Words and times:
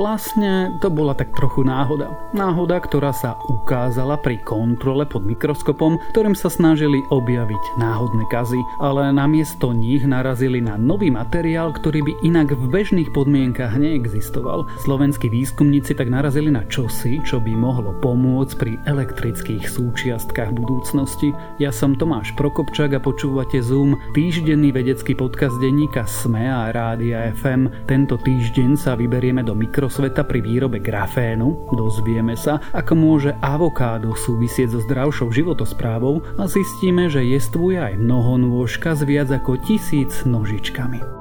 Vlastne 0.00 0.80
to 0.80 0.88
bola 0.88 1.12
tak 1.12 1.36
trochu 1.36 1.60
náhoda. 1.60 2.08
Náhoda, 2.32 2.80
ktorá 2.80 3.12
sa 3.12 3.36
ukázala 3.52 4.16
pri 4.16 4.40
kontrole 4.48 5.04
pod 5.04 5.28
mikroskopom, 5.28 6.00
ktorým 6.16 6.32
sa 6.32 6.48
snažili 6.48 7.04
objaviť 7.12 7.76
náhodné 7.76 8.24
kazy, 8.32 8.56
ale 8.80 9.12
namiesto 9.12 9.76
nich 9.76 10.00
narazili 10.00 10.64
na 10.64 10.80
nový 10.80 11.12
materiál, 11.12 11.76
ktorý 11.76 12.00
by 12.00 12.12
inak 12.24 12.48
v 12.48 12.64
bežných 12.72 13.12
podmienkach 13.12 13.76
neexistoval. 13.76 14.72
Slovenskí 14.80 15.28
výskumníci 15.28 15.92
tak 15.92 16.08
narazili 16.08 16.48
na 16.48 16.64
čosi, 16.64 17.20
čo 17.20 17.36
by 17.36 17.52
mohlo 17.52 17.92
pomôcť 18.00 18.56
pri 18.56 18.80
elektrických 18.88 19.68
súčiastkách 19.68 20.56
budúcnosti. 20.56 21.36
Ja 21.60 21.68
som 21.68 21.92
Tomáš 21.92 22.32
Prokopčák 22.40 22.96
a 22.96 23.04
počúvate 23.04 23.60
Zoom, 23.60 24.00
týždenný 24.16 24.72
vedecký 24.72 25.12
podcast 25.12 25.60
denníka 25.60 26.08
SME 26.08 26.48
a 26.48 26.72
Rádia 26.72 27.36
FM. 27.36 27.84
Tento 27.84 28.16
týždeň 28.16 28.80
sa 28.80 28.96
vyberieme 28.96 29.44
do 29.44 29.52
mikroskopu 29.52 29.89
sveta 29.90 30.24
pri 30.24 30.40
výrobe 30.40 30.78
grafénu, 30.80 31.74
dozvieme 31.74 32.38
sa, 32.38 32.62
ako 32.72 32.92
môže 32.96 33.30
avokádo 33.42 34.16
súvisieť 34.16 34.72
so 34.72 34.80
zdravšou 34.86 35.34
životosprávou 35.34 36.22
a 36.38 36.46
zistíme, 36.48 37.10
že 37.10 37.26
jestvuje 37.26 37.76
aj 37.76 37.94
mnoho 37.98 38.38
nôžka 38.40 38.96
s 38.96 39.02
viac 39.04 39.28
ako 39.28 39.60
tisíc 39.60 40.22
nožičkami. 40.24 41.19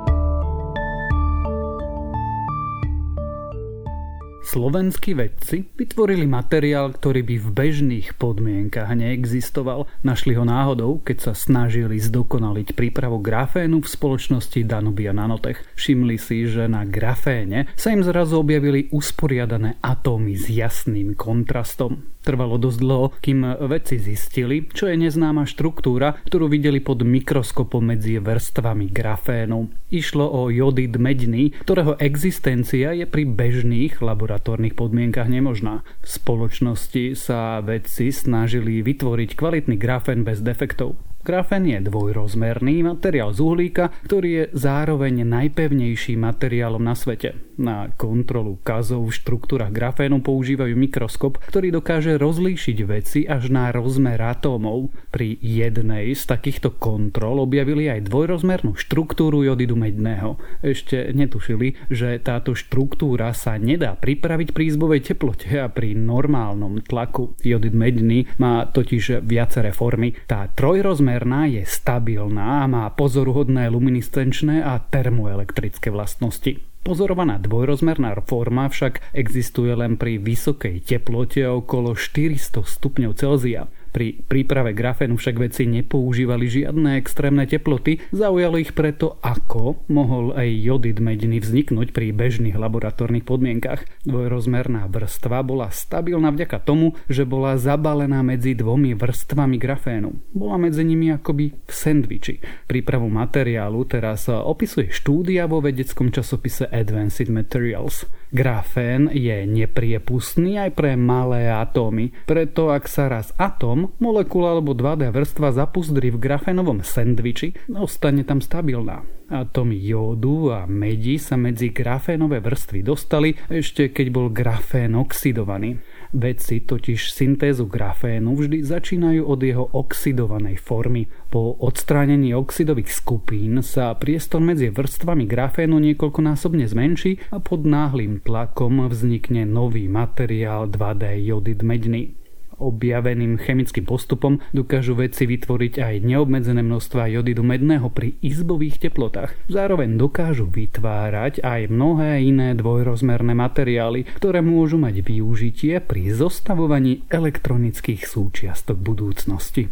Slovenskí 4.49 5.13
vedci 5.13 5.61
vytvorili 5.77 6.25
materiál, 6.25 6.89
ktorý 6.89 7.21
by 7.21 7.35
v 7.37 7.47
bežných 7.53 8.17
podmienkach 8.17 8.89
neexistoval. 8.97 9.85
Našli 10.01 10.33
ho 10.33 10.41
náhodou, 10.41 11.05
keď 11.05 11.29
sa 11.29 11.33
snažili 11.37 12.01
zdokonaliť 12.01 12.73
prípravu 12.73 13.21
grafénu 13.21 13.85
v 13.85 13.91
spoločnosti 13.93 14.57
Danubia 14.65 15.13
Nanotech. 15.13 15.61
Všimli 15.77 16.17
si, 16.17 16.49
že 16.49 16.65
na 16.65 16.81
graféne 16.81 17.69
sa 17.77 17.93
im 17.93 18.01
zrazu 18.01 18.41
objavili 18.41 18.89
usporiadané 18.89 19.77
atómy 19.85 20.33
s 20.33 20.49
jasným 20.49 21.13
kontrastom. 21.13 22.09
Trvalo 22.19 22.59
dosť 22.59 22.79
dlho, 22.83 23.05
kým 23.23 23.47
vedci 23.65 23.95
zistili, 23.95 24.67
čo 24.69 24.91
je 24.91 24.99
neznáma 24.99 25.47
štruktúra, 25.47 26.19
ktorú 26.27 26.51
videli 26.51 26.83
pod 26.83 27.01
mikroskopom 27.07 27.95
medzi 27.95 28.19
vrstvami 28.19 28.91
grafénu. 28.91 29.71
Išlo 29.89 30.27
o 30.27 30.51
jodid 30.51 30.99
medný, 30.99 31.55
ktorého 31.63 31.95
existencia 31.97 32.91
je 32.93 33.07
pri 33.07 33.23
bežných 33.23 34.03
laboratórnych 34.03 34.75
podmienkach 34.75 35.31
nemožná. 35.31 35.81
V 36.03 36.07
spoločnosti 36.07 37.15
sa 37.15 37.63
vedci 37.63 38.11
snažili 38.13 38.83
vytvoriť 38.83 39.29
kvalitný 39.33 39.79
grafén 39.79 40.27
bez 40.27 40.43
defektov. 40.43 40.99
Grafen 41.29 41.61
je 41.69 41.77
dvojrozmerný 41.85 42.81
materiál 42.81 43.29
z 43.37 43.45
uhlíka, 43.45 43.93
ktorý 44.09 44.29
je 44.33 44.45
zároveň 44.57 45.21
najpevnejším 45.29 46.25
materiálom 46.25 46.81
na 46.81 46.97
svete. 46.97 47.37
Na 47.59 47.91
kontrolu 47.93 48.57
kazov 48.65 49.11
v 49.11 49.13
štruktúrach 49.13 49.69
grafénu 49.69 50.23
používajú 50.25 50.73
mikroskop, 50.73 51.37
ktorý 51.43 51.75
dokáže 51.75 52.17
rozlíšiť 52.17 52.77
veci 52.87 53.19
až 53.29 53.53
na 53.53 53.69
rozmer 53.69 54.17
atómov. 54.17 54.89
Pri 55.13 55.37
jednej 55.43 56.17
z 56.17 56.23
takýchto 56.23 56.79
kontrol 56.81 57.43
objavili 57.45 57.91
aj 57.93 58.09
dvojrozmernú 58.09 58.73
štruktúru 58.79 59.45
jodidu 59.45 59.77
medného. 59.77 60.41
Ešte 60.65 61.13
netušili, 61.13 61.77
že 61.93 62.17
táto 62.23 62.57
štruktúra 62.57 63.37
sa 63.37 63.59
nedá 63.59 63.93
pripraviť 63.93 64.49
pri 64.55 64.63
izbovej 64.65 65.13
teplote 65.13 65.51
a 65.61 65.69
pri 65.69 65.93
normálnom 65.93 66.81
tlaku. 66.81 67.37
Jodid 67.43 67.75
medný 67.75 68.25
má 68.41 68.65
totiž 68.71 69.21
viaceré 69.27 69.75
formy. 69.75 70.15
Tá 70.31 70.47
trojrozmerná 70.47 71.18
dvojrozmerná 71.19 71.51
je 71.51 71.63
stabilná 71.67 72.63
a 72.63 72.71
má 72.71 72.87
pozoruhodné 72.95 73.67
luminiscenčné 73.67 74.63
a 74.63 74.79
termoelektrické 74.79 75.91
vlastnosti. 75.91 76.63
Pozorovaná 76.79 77.35
dvojrozmerná 77.43 78.15
forma 78.23 78.71
však 78.71 79.11
existuje 79.11 79.75
len 79.75 79.99
pri 79.99 80.15
vysokej 80.15 80.79
teplote 80.79 81.43
okolo 81.43 81.91
400 81.91 82.63
stupňov 82.63 83.11
Celzia. 83.19 83.67
Pri 83.89 84.21
príprave 84.25 84.77
grafénu 84.77 85.17
však 85.17 85.35
vedci 85.39 85.65
nepoužívali 85.65 86.45
žiadne 86.45 86.99
extrémne 87.01 87.45
teploty, 87.49 88.03
zaujalo 88.13 88.61
ich 88.61 88.77
preto, 88.77 89.17
ako 89.25 89.81
mohol 89.89 90.35
aj 90.37 90.49
jodid 90.59 91.01
mediny 91.01 91.41
vzniknúť 91.41 91.95
pri 91.95 92.11
bežných 92.11 92.57
laboratórnych 92.59 93.23
podmienkach. 93.23 93.87
Dvojrozmerná 94.05 94.85
vrstva 94.91 95.41
bola 95.41 95.71
stabilná 95.71 96.29
vďaka 96.35 96.59
tomu, 96.61 96.97
že 97.09 97.23
bola 97.23 97.55
zabalená 97.55 98.21
medzi 98.21 98.53
dvomi 98.53 98.93
vrstvami 98.93 99.55
grafénu. 99.55 100.35
Bola 100.35 100.59
medzi 100.59 100.83
nimi 100.83 101.09
akoby 101.15 101.55
v 101.55 101.71
sendviči. 101.71 102.67
Prípravu 102.67 103.07
materiálu 103.07 103.87
teraz 103.87 104.27
opisuje 104.27 104.91
štúdia 104.91 105.47
vo 105.47 105.63
vedeckom 105.63 106.11
časopise 106.11 106.67
Advanced 106.67 107.31
Materials. 107.31 108.03
Grafén 108.29 109.09
je 109.09 109.47
nepriepustný 109.47 110.61
aj 110.61 110.77
pre 110.77 110.93
malé 110.99 111.49
atómy, 111.49 112.13
preto 112.27 112.69
ak 112.69 112.85
sa 112.85 113.09
raz 113.09 113.33
atóm, 113.39 113.78
molekula 114.01 114.57
alebo 114.57 114.75
2D 114.75 115.13
vrstva 115.13 115.55
zapustrí 115.55 116.11
v 116.11 116.19
grafénovom 116.19 116.83
sendviči, 116.83 117.71
ostane 117.79 118.27
tam 118.27 118.43
stabilná. 118.43 119.05
Atómy 119.29 119.77
jódu 119.77 120.49
a 120.49 120.65
medi 120.65 121.21
sa 121.21 121.37
medzi 121.37 121.69
grafénové 121.69 122.41
vrstvy 122.41 122.81
dostali 122.81 123.37
ešte 123.45 123.93
keď 123.93 124.07
bol 124.09 124.33
grafén 124.33 124.97
oxidovaný. 124.97 125.77
Vedci 126.09 126.65
totiž 126.65 127.13
syntézu 127.13 127.69
grafénu 127.69 128.33
vždy 128.33 128.65
začínajú 128.65 129.21
od 129.21 129.39
jeho 129.45 129.69
oxidovanej 129.69 130.57
formy. 130.57 131.05
Po 131.29 131.53
odstránení 131.61 132.33
oxidových 132.33 132.89
skupín 132.89 133.61
sa 133.61 133.93
priestor 133.93 134.41
medzi 134.41 134.73
vrstvami 134.73 135.29
grafénu 135.29 135.77
niekoľkonásobne 135.77 136.65
zmenší 136.65 137.29
a 137.29 137.37
pod 137.37 137.69
náhlým 137.69 138.25
tlakom 138.25 138.89
vznikne 138.89 139.45
nový 139.45 139.85
materiál 139.85 140.65
2D 140.65 141.21
jodid 141.21 141.61
medný 141.61 142.17
objaveným 142.59 143.39
chemickým 143.39 143.87
postupom 143.87 144.43
dokážu 144.51 144.93
vedci 144.99 145.25
vytvoriť 145.25 145.73
aj 145.79 145.95
neobmedzené 146.03 146.61
množstva 146.61 147.09
jodidu 147.09 147.41
medného 147.41 147.87
pri 147.89 148.19
izbových 148.21 148.83
teplotách. 148.83 149.33
Zároveň 149.47 149.95
dokážu 149.95 150.45
vytvárať 150.45 151.41
aj 151.41 151.71
mnohé 151.71 152.21
iné 152.21 152.53
dvojrozmerné 152.53 153.33
materiály, 153.33 154.05
ktoré 154.19 154.43
môžu 154.43 154.77
mať 154.77 155.01
využitie 155.01 155.79
pri 155.79 156.11
zostavovaní 156.13 157.07
elektronických 157.09 158.03
súčiastok 158.05 158.77
budúcnosti. 158.77 159.71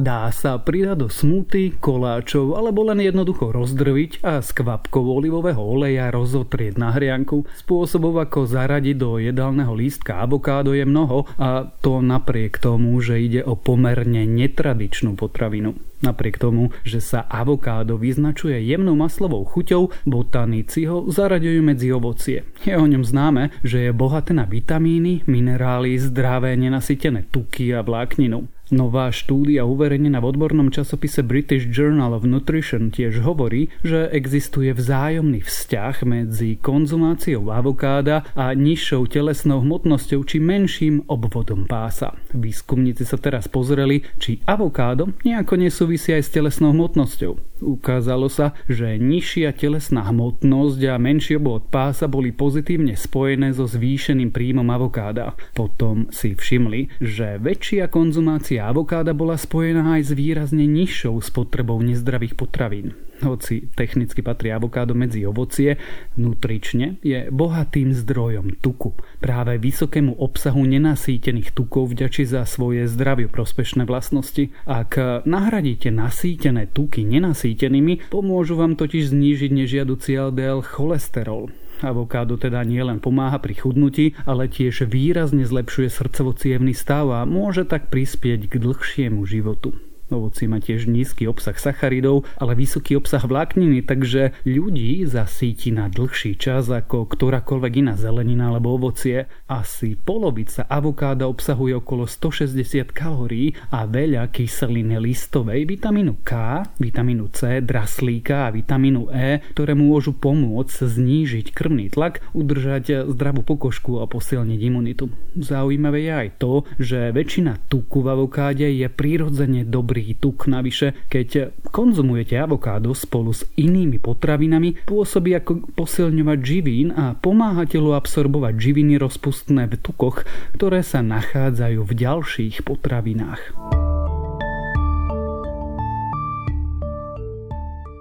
Dá 0.00 0.32
sa 0.32 0.56
pridať 0.56 0.96
do 0.96 1.08
smuty, 1.12 1.76
koláčov 1.76 2.56
alebo 2.56 2.88
len 2.88 3.04
jednoducho 3.04 3.52
rozdrviť 3.52 4.24
a 4.24 4.40
s 4.40 4.48
kvapkou 4.56 5.04
olivového 5.04 5.60
oleja 5.60 6.08
rozotrieť 6.08 6.80
na 6.80 6.88
hrianku. 6.96 7.44
Spôsobov 7.60 8.16
ako 8.16 8.48
zaradiť 8.48 8.96
do 8.96 9.20
jedálneho 9.20 9.76
lístka 9.76 10.24
avokádo 10.24 10.72
je 10.72 10.88
mnoho 10.88 11.28
a 11.36 11.68
to 11.84 12.00
napriek 12.00 12.56
tomu, 12.56 12.96
že 13.04 13.20
ide 13.20 13.44
o 13.44 13.60
pomerne 13.60 14.24
netradičnú 14.24 15.20
potravinu. 15.20 15.76
Napriek 16.00 16.40
tomu, 16.40 16.72
že 16.80 17.04
sa 17.04 17.28
avokádo 17.28 18.00
vyznačuje 18.00 18.56
jemnou 18.56 18.96
maslovou 18.96 19.44
chuťou, 19.44 19.92
botanici 20.08 20.88
ho 20.88 21.12
zaraďujú 21.12 21.60
medzi 21.60 21.92
ovocie. 21.92 22.48
Je 22.64 22.72
o 22.72 22.88
ňom 22.88 23.04
známe, 23.04 23.52
že 23.60 23.84
je 23.84 23.92
bohaté 23.92 24.32
na 24.32 24.48
vitamíny, 24.48 25.28
minerály, 25.28 26.00
zdravé 26.00 26.56
nenasytené 26.56 27.28
tuky 27.28 27.76
a 27.76 27.84
vlákninu. 27.84 28.48
Nová 28.70 29.10
štúdia 29.10 29.66
uverejnená 29.66 30.22
v 30.22 30.30
odbornom 30.30 30.70
časopise 30.70 31.26
British 31.26 31.66
Journal 31.66 32.14
of 32.14 32.22
Nutrition 32.22 32.94
tiež 32.94 33.18
hovorí, 33.26 33.66
že 33.82 34.06
existuje 34.14 34.70
vzájomný 34.70 35.42
vzťah 35.42 36.06
medzi 36.06 36.54
konzumáciou 36.54 37.50
avokáda 37.50 38.22
a 38.38 38.54
nižšou 38.54 39.10
telesnou 39.10 39.66
hmotnosťou 39.66 40.22
či 40.22 40.38
menším 40.38 41.02
obvodom 41.10 41.66
pása. 41.66 42.14
Výskumníci 42.30 43.02
sa 43.02 43.18
teraz 43.18 43.50
pozreli, 43.50 44.06
či 44.22 44.38
avokádo 44.46 45.18
nejako 45.26 45.58
nesúvisí 45.58 46.14
aj 46.14 46.30
s 46.30 46.30
telesnou 46.30 46.70
hmotnosťou. 46.70 47.49
Ukázalo 47.60 48.32
sa, 48.32 48.56
že 48.64 48.96
nižšia 48.96 49.52
telesná 49.52 50.08
hmotnosť 50.08 50.80
a 50.88 50.96
menší 50.96 51.36
obvod 51.36 51.68
pása 51.68 52.08
boli 52.08 52.32
pozitívne 52.32 52.96
spojené 52.96 53.52
so 53.52 53.68
zvýšeným 53.68 54.32
príjmom 54.32 54.66
avokáda. 54.72 55.36
Potom 55.52 56.08
si 56.08 56.32
všimli, 56.32 57.00
že 57.04 57.36
väčšia 57.36 57.92
konzumácia 57.92 58.64
avokáda 58.64 59.12
bola 59.12 59.36
spojená 59.36 60.00
aj 60.00 60.08
s 60.08 60.12
výrazne 60.16 60.64
nižšou 60.64 61.20
spotrebou 61.20 61.78
nezdravých 61.84 62.34
potravín. 62.34 62.96
Hoci 63.20 63.68
technicky 63.76 64.24
patrí 64.24 64.48
avokádo 64.48 64.96
medzi 64.96 65.28
ovocie, 65.28 65.76
nutrične 66.16 66.96
je 67.04 67.28
bohatým 67.28 67.92
zdrojom 67.92 68.56
tuku. 68.64 68.96
Práve 69.20 69.60
vysokému 69.60 70.16
obsahu 70.16 70.64
nenasýtených 70.64 71.52
tukov 71.52 71.92
vďačí 71.92 72.24
za 72.24 72.48
svoje 72.48 72.88
zdraviu 72.88 73.28
prospešné 73.28 73.84
vlastnosti. 73.84 74.48
Ak 74.64 74.96
nahradíte 75.28 75.92
nasýtené 75.92 76.72
tuky 76.72 77.04
nenasýtenými, 77.04 78.08
pomôžu 78.08 78.56
vám 78.56 78.80
totiž 78.80 79.12
znížiť 79.12 79.50
nežiaduci 79.52 80.16
LDL 80.16 80.64
cholesterol. 80.64 81.52
Avokádo 81.80 82.36
teda 82.36 82.60
nielen 82.60 83.00
pomáha 83.00 83.40
pri 83.40 83.56
chudnutí, 83.56 84.12
ale 84.28 84.52
tiež 84.52 84.84
výrazne 84.84 85.48
zlepšuje 85.48 85.88
srdcovo 85.88 86.36
stav 86.76 87.08
a 87.08 87.24
môže 87.24 87.64
tak 87.64 87.88
prispieť 87.88 88.52
k 88.52 88.54
dlhšiemu 88.60 89.24
životu. 89.24 89.72
Ovocie 90.10 90.50
má 90.50 90.58
tiež 90.58 90.90
nízky 90.90 91.30
obsah 91.30 91.54
sacharidov, 91.54 92.26
ale 92.34 92.58
vysoký 92.58 92.98
obsah 92.98 93.22
vlákniny, 93.22 93.86
takže 93.86 94.34
ľudí 94.42 95.06
zasíti 95.06 95.70
na 95.70 95.86
dlhší 95.86 96.34
čas 96.34 96.66
ako 96.66 97.06
ktorákoľvek 97.06 97.72
iná 97.86 97.94
zelenina 97.94 98.50
alebo 98.50 98.74
ovocie. 98.74 99.30
Asi 99.46 99.94
polovica 99.94 100.66
avokáda 100.66 101.30
obsahuje 101.30 101.78
okolo 101.78 102.10
160 102.10 102.90
kalórií 102.90 103.54
a 103.70 103.86
veľa 103.86 104.26
kyseliny 104.34 104.98
listovej, 104.98 105.62
vitamínu 105.62 106.26
K, 106.26 106.66
vitamínu 106.82 107.30
C, 107.30 107.62
draslíka 107.62 108.50
a 108.50 108.52
vitamínu 108.52 109.14
E, 109.14 109.38
ktoré 109.54 109.78
môžu 109.78 110.10
pomôcť 110.10 110.90
znížiť 110.90 111.54
krvný 111.54 111.94
tlak, 111.94 112.18
udržať 112.34 113.06
zdravú 113.14 113.46
pokožku 113.46 114.02
a 114.02 114.10
posilniť 114.10 114.58
imunitu. 114.58 115.06
Zaujímavé 115.38 116.10
je 116.10 116.12
aj 116.26 116.28
to, 116.42 116.52
že 116.82 117.14
väčšina 117.14 117.70
tuku 117.70 118.02
v 118.02 118.10
avokáde 118.10 118.66
je 118.66 118.90
prirodzene 118.90 119.62
dobrý 119.62 119.99
dobrý 120.00 120.16
tuk 120.16 120.48
navyše, 120.48 120.96
keď 121.12 121.52
konzumujete 121.68 122.40
avokádo 122.40 122.96
spolu 122.96 123.36
s 123.36 123.44
inými 123.60 124.00
potravinami, 124.00 124.88
pôsobí 124.88 125.36
ako 125.36 125.76
posilňovať 125.76 126.38
živín 126.40 126.88
a 126.96 127.12
pomáha 127.12 127.68
telu 127.68 127.92
absorbovať 127.92 128.56
živiny 128.56 128.96
rozpustné 128.96 129.68
v 129.68 129.76
tukoch, 129.76 130.24
ktoré 130.56 130.80
sa 130.80 131.04
nachádzajú 131.04 131.84
v 131.84 131.92
ďalších 131.92 132.64
potravinách. 132.64 133.52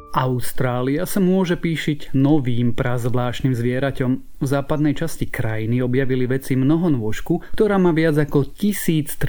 Austrália 0.10 1.06
sa 1.06 1.22
môže 1.22 1.54
píšiť 1.54 2.16
novým 2.18 2.74
prazvláštnym 2.74 3.54
zvieraťom. 3.54 4.12
V 4.42 4.46
západnej 4.48 4.98
časti 4.98 5.30
krajiny 5.30 5.84
objavili 5.86 6.26
veci 6.26 6.58
mnohonôžku, 6.58 7.54
ktorá 7.54 7.78
má 7.78 7.94
viac 7.94 8.18
ako 8.18 8.50
1300 8.56 9.20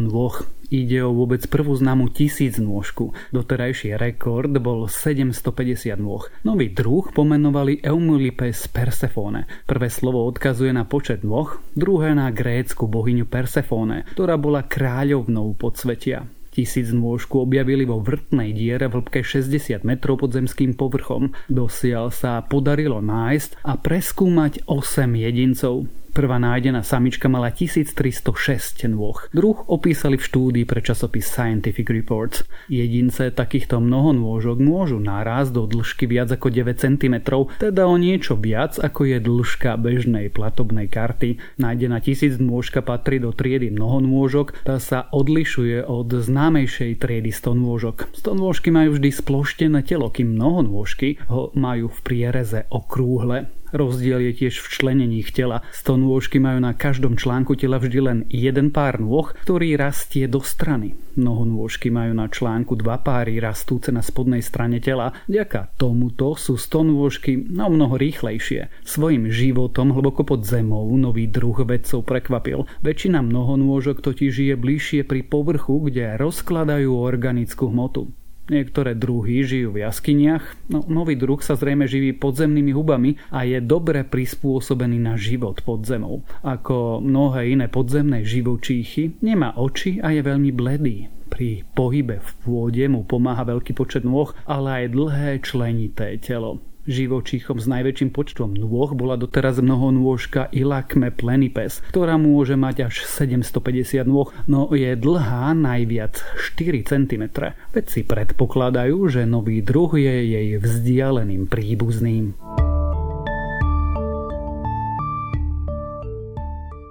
nôh. 0.00 0.59
Ide 0.70 1.02
o 1.02 1.10
vôbec 1.10 1.42
prvú 1.50 1.74
známu 1.74 2.14
tisíc 2.14 2.54
nôžku. 2.62 3.10
Doterajší 3.34 3.98
rekord 3.98 4.54
bol 4.62 4.86
750 4.86 5.98
nôh. 5.98 6.30
Nový 6.46 6.70
druh 6.70 7.10
pomenovali 7.10 7.82
Eumulipes 7.82 8.70
Persefone. 8.70 9.50
Prvé 9.66 9.90
slovo 9.90 10.22
odkazuje 10.30 10.70
na 10.70 10.86
počet 10.86 11.26
nôh, 11.26 11.58
druhé 11.74 12.14
na 12.14 12.30
grécku 12.30 12.86
bohyňu 12.86 13.26
Persefone, 13.26 14.06
ktorá 14.14 14.38
bola 14.38 14.62
kráľovnou 14.62 15.58
podsvetia. 15.58 16.30
Tisíc 16.54 16.94
nôžku 16.94 17.42
objavili 17.42 17.82
vo 17.82 17.98
vrtnej 17.98 18.54
diere 18.54 18.86
v 18.86 19.02
hĺbke 19.02 19.26
60 19.26 19.82
metrov 19.82 20.22
pod 20.22 20.34
zemským 20.34 20.78
povrchom. 20.78 21.34
Dosiaľ 21.50 22.14
sa 22.14 22.46
podarilo 22.46 23.02
nájsť 23.02 23.66
a 23.66 23.74
preskúmať 23.74 24.66
8 24.70 25.18
jedincov. 25.18 25.90
Prvá 26.10 26.42
nájdená 26.42 26.82
samička 26.82 27.30
mala 27.30 27.54
1306 27.54 28.90
nôh. 28.90 29.14
Druh 29.30 29.62
opísali 29.70 30.18
v 30.18 30.26
štúdii 30.26 30.66
pre 30.66 30.82
časopis 30.82 31.30
Scientific 31.30 31.86
Reports. 31.86 32.42
Jedince 32.66 33.30
takýchto 33.30 33.78
mnohonôžok 33.78 34.58
môžu 34.58 34.98
narásť 34.98 35.54
do 35.54 35.70
dĺžky 35.70 36.10
viac 36.10 36.34
ako 36.34 36.50
9 36.50 36.82
cm, 36.82 37.14
teda 37.62 37.86
o 37.86 37.94
niečo 37.94 38.34
viac 38.34 38.82
ako 38.82 39.06
je 39.06 39.18
dĺžka 39.22 39.78
bežnej 39.78 40.34
platobnej 40.34 40.90
karty. 40.90 41.38
Nájdená 41.62 42.02
tisíc 42.02 42.42
nôžka 42.42 42.82
patrí 42.82 43.22
do 43.22 43.30
triedy 43.30 43.70
mnohonôžok, 43.70 44.66
tá 44.66 44.82
sa 44.82 45.06
odlišuje 45.14 45.86
od 45.86 46.10
známejšej 46.10 46.98
triedy 46.98 47.30
stonôžok. 47.30 48.10
Stonôžky 48.18 48.74
majú 48.74 48.98
vždy 48.98 49.14
sploštené 49.14 49.86
telo, 49.86 50.10
kým 50.10 50.34
mnohonôžky 50.34 51.22
ho 51.30 51.54
majú 51.54 51.86
v 51.86 51.98
priereze 52.02 52.66
okrúhle. 52.66 53.59
Rozdiel 53.70 54.30
je 54.30 54.32
tiež 54.46 54.60
v 54.60 54.66
členení 54.68 55.22
tela. 55.30 55.62
Stonôžky 55.70 56.42
majú 56.42 56.58
na 56.60 56.74
každom 56.74 57.14
článku 57.14 57.54
tela 57.54 57.78
vždy 57.78 57.98
len 58.02 58.18
jeden 58.28 58.74
pár 58.74 58.98
nôh, 58.98 59.30
ktorý 59.46 59.78
rastie 59.78 60.26
do 60.26 60.42
strany. 60.42 60.98
Mnohonôžky 61.18 61.90
majú 61.90 62.14
na 62.14 62.30
článku 62.30 62.78
dva 62.78 63.02
páry 63.02 63.42
rastúce 63.42 63.90
na 63.90 64.02
spodnej 64.02 64.42
strane 64.42 64.78
tela. 64.78 65.14
Vďaka 65.26 65.74
tomuto 65.78 66.38
sú 66.38 66.54
stonôžky 66.54 67.36
no 67.50 67.70
mnoho 67.70 67.98
rýchlejšie. 67.98 68.70
Svojim 68.86 69.30
životom 69.30 69.94
hlboko 69.94 70.22
pod 70.22 70.46
zemou 70.46 70.86
nový 70.94 71.26
druh 71.26 71.58
vedcov 71.66 72.06
prekvapil. 72.06 72.66
Väčšina 72.82 73.22
mnohonôžok 73.22 74.02
totiž 74.02 74.32
je 74.50 74.54
bližšie 74.54 75.00
pri 75.02 75.26
povrchu, 75.26 75.90
kde 75.90 76.18
rozkladajú 76.18 76.94
organickú 76.94 77.70
hmotu. 77.70 78.10
Niektoré 78.50 78.98
druhy 78.98 79.46
žijú 79.46 79.78
v 79.78 79.86
jaskyniach, 79.86 80.66
no 80.74 80.82
nový 80.90 81.14
druh 81.14 81.38
sa 81.38 81.54
zrejme 81.54 81.86
živí 81.86 82.10
podzemnými 82.18 82.74
hubami 82.74 83.14
a 83.30 83.46
je 83.46 83.62
dobre 83.62 84.02
prispôsobený 84.02 84.98
na 84.98 85.14
život 85.14 85.62
pod 85.62 85.86
zemou. 85.86 86.26
Ako 86.42 86.98
mnohé 86.98 87.54
iné 87.54 87.70
podzemné 87.70 88.26
živočíchy, 88.26 89.22
nemá 89.22 89.54
oči 89.54 90.02
a 90.02 90.10
je 90.10 90.26
veľmi 90.26 90.50
bledý. 90.50 91.06
Pri 91.30 91.62
pohybe 91.78 92.18
v 92.18 92.30
pôde 92.42 92.84
mu 92.90 93.06
pomáha 93.06 93.46
veľký 93.46 93.70
počet 93.70 94.02
nôh, 94.02 94.34
ale 94.50 94.82
aj 94.82 94.98
dlhé 94.98 95.30
členité 95.46 96.18
telo 96.18 96.58
živočíchom 96.90 97.62
s 97.62 97.70
najväčším 97.70 98.10
počtom 98.10 98.52
nôh 98.58 98.90
bola 98.98 99.14
doteraz 99.14 99.62
mnohonôžka 99.62 100.50
Ilakme 100.50 101.14
plenipes, 101.14 101.80
ktorá 101.94 102.18
môže 102.18 102.58
mať 102.58 102.90
až 102.90 103.06
750 103.06 104.02
nôh, 104.04 104.28
no 104.50 104.68
je 104.74 104.92
dlhá 104.98 105.54
najviac 105.54 106.18
4 106.36 106.90
cm. 106.90 107.24
Vedci 107.70 108.02
predpokladajú, 108.02 108.98
že 109.06 109.22
nový 109.24 109.62
druh 109.62 109.94
je 109.94 110.16
jej 110.26 110.48
vzdialeným 110.58 111.46
príbuzným. 111.46 112.34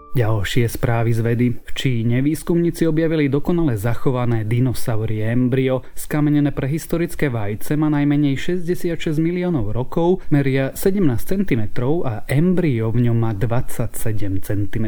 Ďalšie 0.09 0.65
správy 0.65 1.13
z 1.13 1.21
vedy. 1.21 1.47
V 1.53 1.71
Číne 1.77 2.25
výskumníci 2.25 2.89
objavili 2.89 3.29
dokonale 3.29 3.77
zachované 3.77 4.41
dinosaurie 4.41 5.29
embryo. 5.29 5.85
Skamenené 5.93 6.49
prehistorické 6.49 7.29
vajce 7.29 7.77
má 7.77 7.93
najmenej 7.93 8.33
66 8.65 9.21
miliónov 9.21 9.69
rokov, 9.69 10.25
meria 10.33 10.73
17 10.73 11.13
cm 11.13 11.61
a 12.09 12.25
embryo 12.25 12.89
v 12.89 13.05
ňom 13.05 13.17
má 13.21 13.37
27 13.37 14.41
cm. 14.41 14.85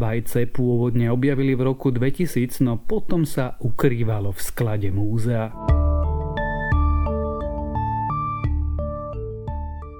Vajce 0.00 0.48
pôvodne 0.48 1.12
objavili 1.12 1.52
v 1.52 1.68
roku 1.68 1.92
2000, 1.92 2.64
no 2.64 2.80
potom 2.80 3.28
sa 3.28 3.60
ukrývalo 3.60 4.32
v 4.32 4.40
sklade 4.40 4.88
múzea. 4.88 5.52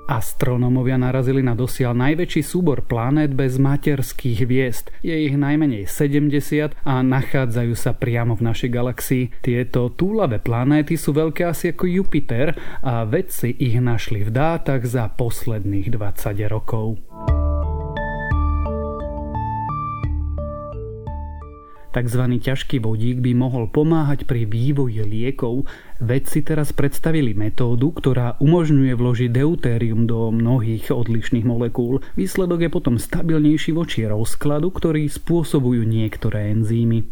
Astronómovia 0.05 1.01
narazili 1.01 1.41
na 1.41 1.56
dosiaľ 1.56 1.97
najväčší 1.97 2.45
súbor 2.45 2.85
planét 2.85 3.33
bez 3.33 3.56
materských 3.56 4.45
hviezd. 4.45 4.93
Je 5.01 5.17
ich 5.17 5.37
najmenej 5.37 5.89
70 5.89 6.77
a 6.85 6.95
nachádzajú 7.01 7.73
sa 7.73 7.97
priamo 7.97 8.37
v 8.37 8.45
našej 8.45 8.71
galaxii. 8.71 9.25
Tieto 9.41 9.89
túlavé 9.97 10.45
planéty 10.45 11.00
sú 11.00 11.17
veľké 11.17 11.49
asi 11.49 11.73
ako 11.73 11.88
Jupiter 11.88 12.52
a 12.85 13.09
vedci 13.09 13.57
ich 13.57 13.81
našli 13.81 14.28
v 14.28 14.31
dátach 14.33 14.85
za 14.85 15.09
posledných 15.09 15.88
20 15.88 16.52
rokov. 16.52 17.00
Tzv. 21.95 22.27
ťažký 22.43 22.83
vodík 22.83 23.23
by 23.23 23.39
mohol 23.39 23.71
pomáhať 23.71 24.27
pri 24.27 24.51
vývoji 24.51 25.07
liekov. 25.07 25.71
Vedci 26.03 26.43
teraz 26.43 26.75
predstavili 26.75 27.39
metódu, 27.39 27.95
ktorá 27.95 28.35
umožňuje 28.43 28.99
vložiť 28.99 29.31
deutérium 29.31 30.11
do 30.11 30.35
mnohých 30.35 30.91
odlišných 30.91 31.47
molekúl. 31.47 32.03
Výsledok 32.19 32.67
je 32.67 32.71
potom 32.75 32.99
stabilnejší 32.99 33.71
voči 33.79 34.11
rozkladu, 34.11 34.75
ktorý 34.75 35.07
spôsobujú 35.07 35.87
niektoré 35.87 36.51
enzymy. 36.51 37.07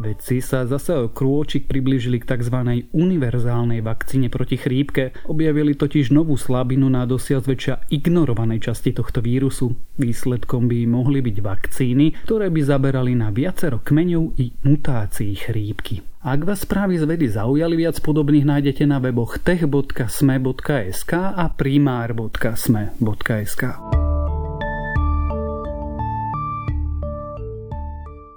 Vedci 0.00 0.40
sa 0.40 0.64
zase 0.64 0.96
o 0.96 1.12
krôčik 1.12 1.68
priblížili 1.68 2.24
k 2.24 2.32
tzv. 2.32 2.56
univerzálnej 2.96 3.84
vakcíne 3.84 4.32
proti 4.32 4.56
chrípke. 4.56 5.12
Objavili 5.28 5.76
totiž 5.76 6.08
novú 6.08 6.40
slabinu 6.40 6.88
na 6.88 7.04
dosiaľ 7.04 7.44
zväčša 7.44 7.92
ignorovanej 7.92 8.64
časti 8.64 8.96
tohto 8.96 9.20
vírusu. 9.20 9.76
Výsledkom 10.00 10.72
by 10.72 10.88
mohli 10.88 11.20
byť 11.20 11.36
vakcíny, 11.44 12.16
ktoré 12.24 12.48
by 12.48 12.60
zaberali 12.64 13.12
na 13.12 13.28
viacero 13.28 13.84
kmeňov 13.84 14.40
i 14.40 14.56
mutácií 14.64 15.36
chrípky. 15.36 16.00
Ak 16.24 16.48
vás 16.48 16.64
správy 16.64 16.96
z 16.96 17.04
vedy 17.04 17.28
zaujali, 17.28 17.76
viac 17.76 18.00
podobných 18.00 18.48
nájdete 18.48 18.88
na 18.88 19.04
weboch 19.04 19.36
tech.sme.sk 19.40 21.12
a 21.12 21.44
primár.sme.sk. 21.52 23.62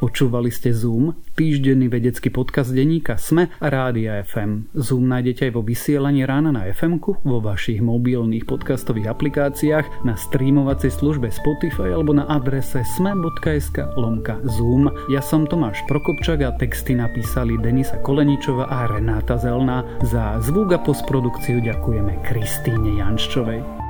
Počúvali 0.03 0.51
ste 0.51 0.75
Zoom, 0.75 1.15
týždenný 1.39 1.87
vedecký 1.87 2.27
podcast 2.27 2.75
denníka 2.75 3.15
SME 3.15 3.47
a 3.63 3.71
Rádia 3.71 4.19
FM. 4.27 4.67
Zoom 4.75 5.07
nájdete 5.07 5.47
aj 5.47 5.51
vo 5.55 5.63
vysielaní 5.63 6.27
rána 6.27 6.51
na 6.51 6.67
fm 6.75 6.99
vo 7.23 7.39
vašich 7.39 7.79
mobilných 7.79 8.43
podcastových 8.43 9.07
aplikáciách, 9.07 10.03
na 10.03 10.19
streamovacej 10.19 10.91
službe 10.91 11.31
Spotify 11.31 11.95
alebo 11.95 12.11
na 12.11 12.27
adrese 12.27 12.83
sme.sk 12.99 13.95
lomka 13.95 14.43
Zoom. 14.43 14.91
Ja 15.07 15.23
som 15.23 15.47
Tomáš 15.47 15.79
Prokopčak 15.87 16.43
a 16.43 16.51
texty 16.59 16.99
napísali 16.99 17.55
Denisa 17.63 17.95
Koleničova 18.03 18.67
a 18.67 18.91
Renáta 18.91 19.39
Zelná. 19.39 19.87
Za 20.03 20.35
zvuk 20.43 20.75
a 20.75 20.83
postprodukciu 20.83 21.63
ďakujeme 21.63 22.19
Kristýne 22.27 22.99
Janščovej. 22.99 23.82